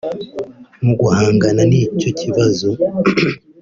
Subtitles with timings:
[0.85, 2.69] Mu guhangana n’icyo kibazo